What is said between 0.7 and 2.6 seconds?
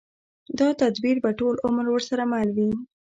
تدبير به ټول عمر ورسره مل